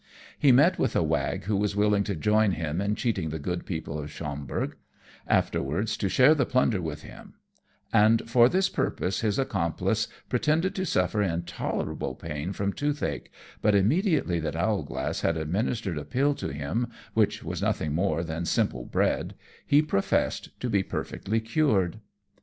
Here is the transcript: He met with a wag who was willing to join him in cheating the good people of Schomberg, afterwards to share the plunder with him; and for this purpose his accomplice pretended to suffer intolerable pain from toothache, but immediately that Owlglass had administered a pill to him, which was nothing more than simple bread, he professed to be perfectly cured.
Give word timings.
He 0.39 0.51
met 0.51 0.79
with 0.79 0.95
a 0.95 1.03
wag 1.03 1.43
who 1.43 1.55
was 1.55 1.75
willing 1.75 2.03
to 2.05 2.15
join 2.15 2.53
him 2.53 2.81
in 2.81 2.95
cheating 2.95 3.29
the 3.29 3.37
good 3.37 3.67
people 3.67 3.99
of 3.99 4.09
Schomberg, 4.09 4.73
afterwards 5.27 5.95
to 5.97 6.09
share 6.09 6.33
the 6.33 6.43
plunder 6.47 6.81
with 6.81 7.03
him; 7.03 7.35
and 7.93 8.27
for 8.27 8.49
this 8.49 8.67
purpose 8.67 9.19
his 9.19 9.37
accomplice 9.37 10.07
pretended 10.27 10.73
to 10.73 10.87
suffer 10.87 11.21
intolerable 11.21 12.15
pain 12.15 12.51
from 12.51 12.73
toothache, 12.73 13.31
but 13.61 13.75
immediately 13.75 14.39
that 14.39 14.55
Owlglass 14.55 15.21
had 15.21 15.37
administered 15.37 15.99
a 15.99 16.03
pill 16.03 16.33
to 16.33 16.51
him, 16.51 16.87
which 17.13 17.43
was 17.43 17.61
nothing 17.61 17.93
more 17.93 18.23
than 18.23 18.43
simple 18.43 18.85
bread, 18.85 19.35
he 19.67 19.83
professed 19.83 20.49
to 20.61 20.67
be 20.67 20.81
perfectly 20.81 21.39
cured. 21.39 21.99